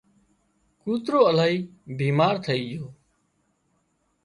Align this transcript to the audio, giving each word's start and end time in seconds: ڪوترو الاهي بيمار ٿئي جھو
ڪوترو 0.81 1.19
الاهي 1.31 1.55
بيمار 1.99 2.35
ٿئي 2.45 2.61
جھو 2.71 2.87